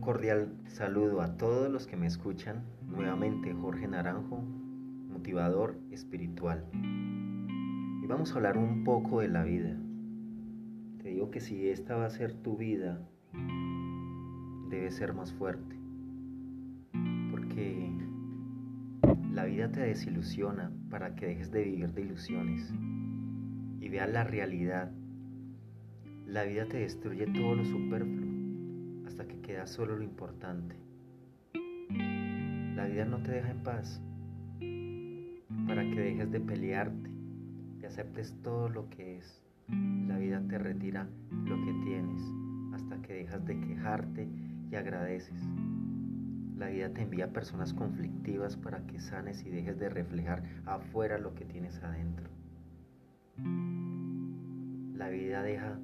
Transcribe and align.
Un 0.00 0.06
cordial 0.06 0.48
saludo 0.64 1.20
a 1.20 1.36
todos 1.36 1.70
los 1.70 1.86
que 1.86 1.94
me 1.94 2.06
escuchan. 2.06 2.64
Nuevamente 2.88 3.52
Jorge 3.52 3.86
Naranjo, 3.86 4.38
motivador 5.12 5.76
espiritual. 5.90 6.64
Y 6.72 8.06
vamos 8.06 8.32
a 8.32 8.36
hablar 8.36 8.56
un 8.56 8.82
poco 8.82 9.20
de 9.20 9.28
la 9.28 9.42
vida. 9.44 9.76
Te 11.02 11.10
digo 11.10 11.30
que 11.30 11.40
si 11.40 11.68
esta 11.68 11.96
va 11.96 12.06
a 12.06 12.10
ser 12.10 12.32
tu 12.32 12.56
vida, 12.56 13.06
debe 14.70 14.90
ser 14.90 15.12
más 15.12 15.34
fuerte. 15.34 15.76
Porque 17.30 17.92
la 19.34 19.44
vida 19.44 19.70
te 19.70 19.80
desilusiona 19.80 20.72
para 20.88 21.14
que 21.14 21.26
dejes 21.26 21.50
de 21.50 21.62
vivir 21.62 21.92
de 21.92 22.00
ilusiones 22.00 22.72
y 23.82 23.88
veas 23.90 24.08
la 24.08 24.24
realidad. 24.24 24.92
La 26.26 26.44
vida 26.44 26.64
te 26.64 26.78
destruye 26.78 27.26
todo 27.26 27.54
lo 27.54 27.66
superfluo 27.66 28.49
hasta 29.10 29.26
que 29.26 29.40
queda 29.40 29.66
solo 29.66 29.96
lo 29.96 30.04
importante. 30.04 30.76
La 32.76 32.86
vida 32.86 33.04
no 33.04 33.20
te 33.20 33.32
deja 33.32 33.50
en 33.50 33.62
paz 33.64 34.00
para 35.66 35.82
que 35.82 36.00
dejes 36.00 36.30
de 36.30 36.38
pelearte 36.38 37.10
y 37.80 37.84
aceptes 37.84 38.36
todo 38.42 38.68
lo 38.68 38.88
que 38.88 39.18
es. 39.18 39.42
La 40.06 40.16
vida 40.16 40.40
te 40.48 40.58
retira 40.58 41.08
lo 41.44 41.56
que 41.56 41.72
tienes 41.84 42.22
hasta 42.72 43.02
que 43.02 43.14
dejas 43.14 43.44
de 43.46 43.58
quejarte 43.58 44.28
y 44.70 44.76
agradeces. 44.76 45.42
La 46.56 46.68
vida 46.68 46.90
te 46.90 47.02
envía 47.02 47.32
personas 47.32 47.74
conflictivas 47.74 48.56
para 48.56 48.86
que 48.86 49.00
sanes 49.00 49.44
y 49.44 49.50
dejes 49.50 49.76
de 49.80 49.88
reflejar 49.88 50.44
afuera 50.66 51.18
lo 51.18 51.34
que 51.34 51.46
tienes 51.46 51.82
adentro. 51.82 52.30
La 54.94 55.08
vida 55.08 55.42
deja 55.42 55.80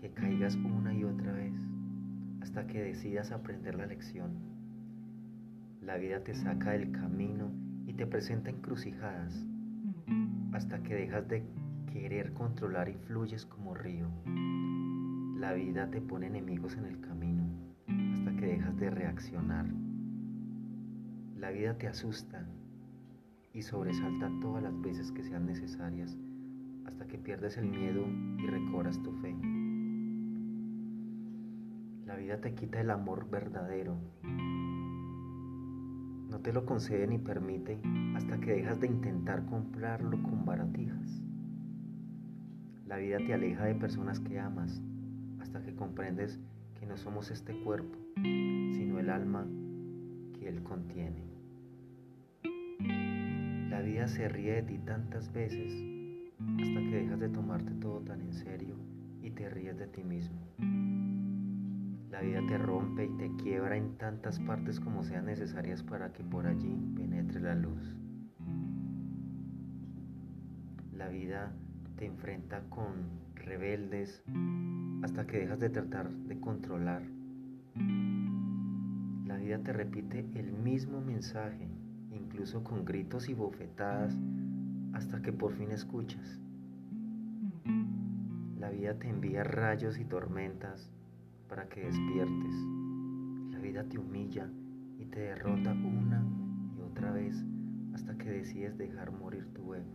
que 0.00 0.10
caigas 0.10 0.56
una 0.56 0.92
y 0.92 1.04
otra 1.04 1.32
vez 1.32 1.52
hasta 2.42 2.66
que 2.66 2.82
decidas 2.82 3.30
aprender 3.30 3.76
la 3.76 3.86
lección. 3.86 4.32
La 5.80 5.96
vida 5.96 6.24
te 6.24 6.34
saca 6.34 6.72
del 6.72 6.90
camino 6.90 7.52
y 7.86 7.92
te 7.92 8.04
presenta 8.04 8.50
encrucijadas 8.50 9.46
hasta 10.52 10.82
que 10.82 10.96
dejas 10.96 11.28
de 11.28 11.44
querer 11.92 12.32
controlar 12.32 12.88
y 12.88 12.94
fluyes 12.94 13.46
como 13.46 13.74
río. 13.74 14.08
La 15.38 15.52
vida 15.52 15.88
te 15.90 16.00
pone 16.00 16.26
enemigos 16.26 16.76
en 16.76 16.86
el 16.86 17.00
camino 17.00 17.44
hasta 18.12 18.34
que 18.34 18.46
dejas 18.46 18.76
de 18.76 18.90
reaccionar. 18.90 19.66
La 21.38 21.50
vida 21.50 21.78
te 21.78 21.86
asusta 21.86 22.44
y 23.54 23.62
sobresalta 23.62 24.30
todas 24.40 24.64
las 24.64 24.80
veces 24.82 25.12
que 25.12 25.22
sean 25.22 25.46
necesarias 25.46 26.16
hasta 26.86 27.06
que 27.06 27.18
pierdes 27.18 27.56
el 27.56 27.66
miedo 27.68 28.04
y 28.38 28.46
recobras 28.48 29.00
tu 29.00 29.12
fe. 29.20 29.36
La 32.12 32.18
vida 32.18 32.36
te 32.42 32.52
quita 32.54 32.78
el 32.78 32.90
amor 32.90 33.30
verdadero. 33.30 33.96
No 36.28 36.40
te 36.40 36.52
lo 36.52 36.66
concede 36.66 37.06
ni 37.06 37.16
permite 37.16 37.80
hasta 38.14 38.38
que 38.38 38.52
dejas 38.52 38.78
de 38.80 38.86
intentar 38.86 39.46
comprarlo 39.46 40.22
con 40.22 40.44
baratijas. 40.44 41.22
La 42.86 42.98
vida 42.98 43.16
te 43.16 43.32
aleja 43.32 43.64
de 43.64 43.74
personas 43.76 44.20
que 44.20 44.38
amas 44.38 44.82
hasta 45.40 45.62
que 45.62 45.74
comprendes 45.74 46.38
que 46.78 46.84
no 46.84 46.98
somos 46.98 47.30
este 47.30 47.58
cuerpo, 47.62 47.96
sino 48.16 48.98
el 48.98 49.08
alma 49.08 49.46
que 50.34 50.50
él 50.50 50.62
contiene. 50.62 51.24
La 53.70 53.80
vida 53.80 54.06
se 54.06 54.28
ríe 54.28 54.56
de 54.56 54.62
ti 54.64 54.78
tantas 54.80 55.32
veces 55.32 55.72
hasta 56.60 56.78
que 56.78 56.94
dejas 56.94 57.20
de 57.20 57.30
tomarte 57.30 57.72
todo 57.76 58.02
tan 58.02 58.20
en 58.20 58.34
serio 58.34 58.76
y 59.22 59.30
te 59.30 59.48
ríes 59.48 59.78
de 59.78 59.86
ti 59.86 60.04
mismo. 60.04 60.36
La 62.12 62.20
vida 62.20 62.42
te 62.46 62.58
rompe 62.58 63.06
y 63.06 63.08
te 63.16 63.34
quiebra 63.42 63.74
en 63.74 63.96
tantas 63.96 64.38
partes 64.38 64.78
como 64.78 65.02
sean 65.02 65.24
necesarias 65.24 65.82
para 65.82 66.12
que 66.12 66.22
por 66.22 66.46
allí 66.46 66.78
penetre 66.94 67.40
la 67.40 67.54
luz. 67.54 67.96
La 70.92 71.08
vida 71.08 71.54
te 71.96 72.04
enfrenta 72.04 72.60
con 72.68 72.92
rebeldes 73.34 74.22
hasta 75.02 75.26
que 75.26 75.38
dejas 75.38 75.58
de 75.58 75.70
tratar 75.70 76.10
de 76.10 76.38
controlar. 76.38 77.02
La 79.24 79.38
vida 79.38 79.58
te 79.60 79.72
repite 79.72 80.28
el 80.34 80.52
mismo 80.52 81.00
mensaje 81.00 81.66
incluso 82.10 82.62
con 82.62 82.84
gritos 82.84 83.30
y 83.30 83.34
bofetadas, 83.34 84.14
hasta 84.92 85.22
que 85.22 85.32
por 85.32 85.54
fin 85.54 85.70
escuchas. 85.70 86.42
La 88.58 88.68
vida 88.68 88.98
te 88.98 89.08
envía 89.08 89.44
rayos 89.44 89.98
y 89.98 90.04
tormentas 90.04 90.92
para 91.52 91.68
que 91.68 91.84
despiertes. 91.84 92.54
La 93.50 93.58
vida 93.58 93.84
te 93.84 93.98
humilla 93.98 94.48
y 94.98 95.04
te 95.04 95.20
derrota 95.20 95.72
una 95.72 96.24
y 96.74 96.80
otra 96.80 97.12
vez 97.12 97.44
hasta 97.92 98.16
que 98.16 98.30
decides 98.30 98.78
dejar 98.78 99.12
morir 99.12 99.46
tu 99.52 99.74
ego. 99.74 99.92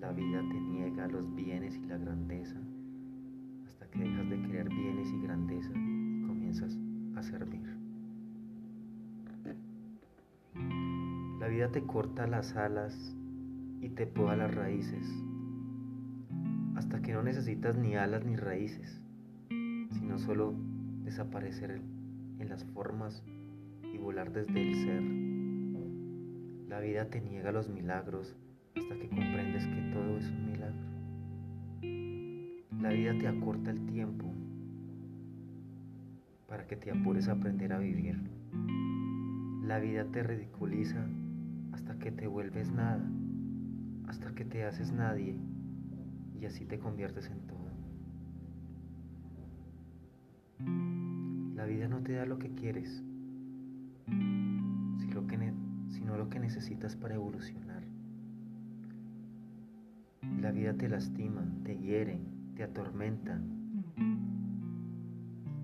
La 0.00 0.10
vida 0.10 0.40
te 0.40 0.60
niega 0.60 1.06
los 1.06 1.32
bienes 1.36 1.76
y 1.76 1.86
la 1.86 1.96
grandeza 1.98 2.56
hasta 3.68 3.88
que 3.88 4.00
dejas 4.00 4.28
de 4.28 4.42
querer 4.42 4.68
bienes 4.68 5.08
y 5.12 5.22
grandeza 5.22 5.70
y 5.70 6.26
comienzas 6.26 6.76
a 7.14 7.22
servir. 7.22 7.62
La 11.38 11.46
vida 11.46 11.70
te 11.70 11.82
corta 11.82 12.26
las 12.26 12.56
alas 12.56 13.14
y 13.80 13.90
te 13.90 14.08
poda 14.08 14.34
las 14.34 14.52
raíces, 14.52 15.06
hasta 16.74 17.00
que 17.00 17.12
no 17.12 17.22
necesitas 17.22 17.76
ni 17.76 17.94
alas 17.94 18.24
ni 18.24 18.34
raíces, 18.34 19.05
sino 20.06 20.18
solo 20.20 20.54
desaparecer 21.02 21.80
en 22.38 22.48
las 22.48 22.64
formas 22.66 23.24
y 23.92 23.98
volar 23.98 24.32
desde 24.32 24.62
el 24.62 24.74
ser. 24.76 25.02
La 26.68 26.78
vida 26.78 27.10
te 27.10 27.20
niega 27.20 27.50
los 27.50 27.68
milagros 27.68 28.36
hasta 28.76 28.96
que 28.96 29.08
comprendes 29.08 29.66
que 29.66 29.90
todo 29.92 30.16
es 30.16 30.30
un 30.30 30.46
milagro. 30.46 30.86
La 32.80 32.90
vida 32.90 33.18
te 33.18 33.26
acorta 33.26 33.72
el 33.72 33.84
tiempo 33.86 34.32
para 36.46 36.68
que 36.68 36.76
te 36.76 36.92
apures 36.92 37.26
a 37.26 37.32
aprender 37.32 37.72
a 37.72 37.78
vivir. 37.78 38.16
La 39.64 39.80
vida 39.80 40.04
te 40.04 40.22
ridiculiza 40.22 41.04
hasta 41.72 41.98
que 41.98 42.12
te 42.12 42.28
vuelves 42.28 42.70
nada, 42.70 43.04
hasta 44.06 44.32
que 44.36 44.44
te 44.44 44.62
haces 44.62 44.92
nadie 44.92 45.36
y 46.40 46.46
así 46.46 46.64
te 46.64 46.78
conviertes 46.78 47.28
en 47.28 47.40
todo. 47.48 47.65
Vida 51.66 51.88
no 51.88 52.02
te 52.02 52.12
da 52.12 52.26
lo 52.26 52.38
que 52.38 52.50
quieres, 52.50 53.02
sino 54.06 55.14
lo 55.14 55.26
que, 55.26 55.52
sino 55.90 56.16
lo 56.16 56.28
que 56.28 56.38
necesitas 56.38 56.96
para 56.96 57.14
evolucionar. 57.14 57.82
La 60.40 60.52
vida 60.52 60.74
te 60.74 60.88
lastima, 60.88 61.44
te 61.64 61.76
hiere, 61.78 62.20
te 62.54 62.62
atormenta, 62.62 63.40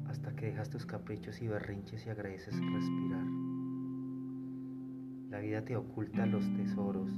hasta 0.06 0.34
que 0.34 0.46
dejas 0.46 0.70
tus 0.70 0.86
caprichos 0.86 1.40
y 1.40 1.48
berrinches 1.48 2.06
y 2.06 2.10
agradeces 2.10 2.54
respirar. 2.54 3.26
La 5.30 5.38
vida 5.38 5.64
te 5.64 5.76
oculta 5.76 6.26
los 6.26 6.52
tesoros 6.54 7.10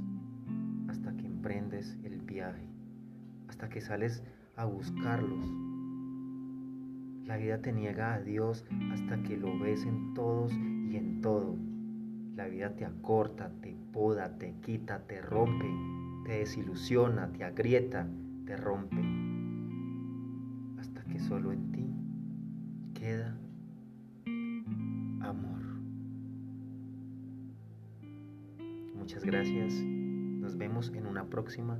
hasta 0.88 1.16
que 1.16 1.26
emprendes 1.26 1.98
el 2.04 2.20
viaje, 2.20 2.68
hasta 3.48 3.68
que 3.68 3.80
sales 3.80 4.22
a 4.56 4.64
buscarlos. 4.64 5.73
La 7.26 7.38
vida 7.38 7.58
te 7.58 7.72
niega 7.72 8.14
a 8.14 8.20
Dios 8.20 8.66
hasta 8.92 9.22
que 9.22 9.36
lo 9.38 9.58
ves 9.58 9.84
en 9.86 10.12
todos 10.12 10.52
y 10.52 10.96
en 10.96 11.22
todo. 11.22 11.56
La 12.36 12.46
vida 12.48 12.76
te 12.76 12.84
acorta, 12.84 13.50
te 13.62 13.74
poda, 13.92 14.36
te 14.36 14.54
quita, 14.60 15.06
te 15.06 15.22
rompe, 15.22 15.66
te 16.26 16.32
desilusiona, 16.40 17.32
te 17.32 17.44
agrieta, 17.44 18.06
te 18.44 18.56
rompe, 18.56 19.02
hasta 20.78 21.02
que 21.04 21.18
solo 21.18 21.52
en 21.52 21.72
ti 21.72 21.86
queda 22.92 23.34
amor. 25.20 25.62
Muchas 28.94 29.24
gracias. 29.24 29.72
Nos 29.74 30.58
vemos 30.58 30.92
en 30.94 31.06
una 31.06 31.24
próxima 31.30 31.78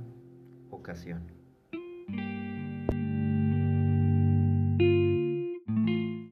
ocasión. 0.71 1.21